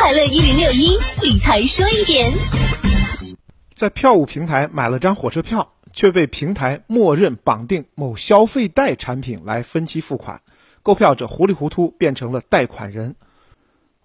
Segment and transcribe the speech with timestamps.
[0.00, 2.32] 快乐一零六一理财说一点，
[3.74, 10.40] 在票务平台买了张火车票，却被平台默认绑定某消费贷产品来分期付款，
[10.84, 13.14] 购票者糊里糊涂变成了贷款人；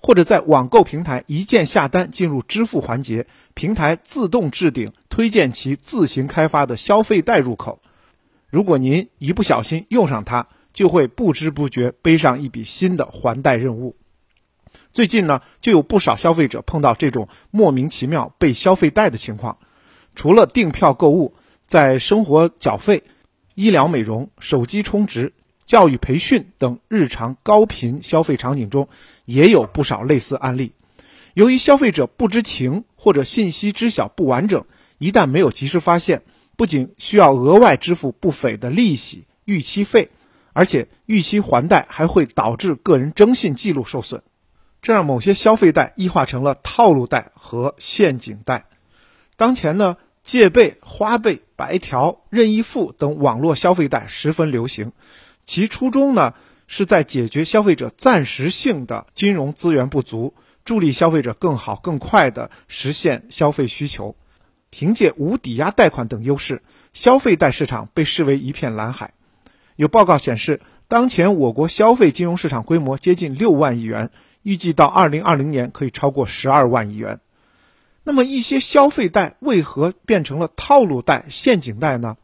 [0.02, 7.80] 或者在网购平台一键下单进入支付环节，平台自动置顶推荐其自行开发的消费贷入口。
[8.50, 13.96] 如果您一不小心用上它，就会不知不觉背上一笔新的还贷任务。
[14.94, 19.58] 最近呢，就有不少消费者碰到这种莫名其妙被消费贷的情况。
[20.14, 21.34] 除了订票购物，
[21.66, 23.04] 在生活缴费、
[23.56, 25.34] 医疗美容、手机充值、
[25.66, 28.88] 教育培训等日常高频消费场景中，
[29.26, 30.74] 也有不少类似案例。
[31.34, 34.66] 由于消费者不知情或者信息知晓不完整，
[35.00, 36.22] 一旦没有及时发现，
[36.56, 40.12] 不仅需要额外支付不菲的利息、逾期费。
[40.56, 44.22] 而且逾期还贷还会导致个人征信记录受损，
[44.84, 48.66] 这让某些消费贷异化成了套路贷和陷阱贷。
[49.38, 54.92] 当前呢，借呗、花呗、白条、任意付等网络消费贷十分流行，
[55.46, 56.34] 其初衷呢
[56.68, 64.16] 是在解决消费者暂时性的金融资源不足，助力消费者更好更快地实现消费需求。
[64.70, 69.14] 凭借无抵押贷款等优势，消费贷市场被视为一片蓝海。
[69.76, 74.12] 有报告显示，当前我国消费金融市场规模接近六万亿元，
[74.44, 77.20] 预计到二零二零年可以超过十二万亿元。
[78.04, 82.18] 那么，一些消费贷为何变成了套路贷、陷阱贷呢？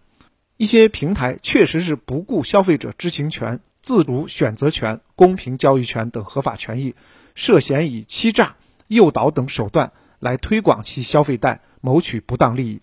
[0.58, 6.95] 一些平台确实是不顾消费者知情权、自主选择权、公平交易权等合法权益，
[7.34, 12.81] 涉嫌以欺诈、诱导等手段来推广其消费贷，谋取不当利益。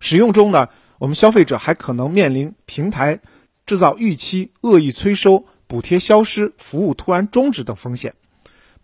[0.00, 3.20] 使用中呢，我们消费者还可能面临平台。
[3.66, 8.14] 制造逾期、恶意催收、补贴消失、服务突然终止等风险，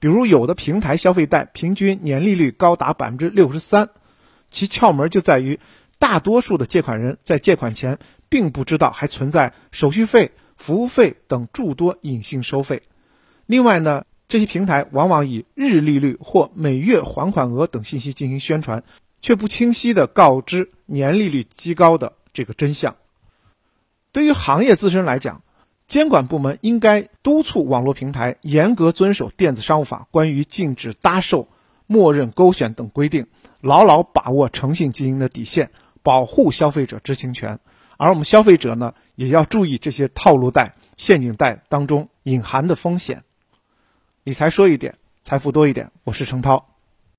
[0.04, 3.88] 比如有的平台消费贷平均年利率高达百分之六十三，
[4.50, 5.58] 其窍门就在于
[5.98, 7.98] 大多数的借款人在借款前
[8.28, 12.82] 并不知道还存在手续费、服务费等诸多隐性收费。
[13.46, 18.84] 另外呢，这些平台往往以日利率或每月还款额等信息进行宣传，
[19.22, 22.96] 却不清晰地告知年利率极高的这个真相。
[24.12, 25.40] 对于行业自身来讲，
[25.86, 31.48] 监管部门应该督促网络平台严格遵守《电子商务法》关于禁止搭售、
[31.86, 33.26] 默认勾选等规定，
[33.60, 35.70] 牢牢把握诚信经营的底线，
[36.02, 37.60] 保护消费者知情权。
[37.96, 43.22] 而我们消费者呢，也要注意这些套路贷、陷阱贷当中隐含的风险。
[44.24, 45.92] 理财说一点，财富多一点。
[46.02, 46.73] 我是程涛。